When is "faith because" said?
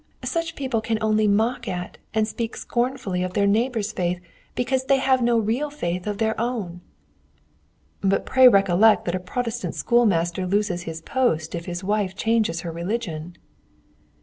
3.91-4.85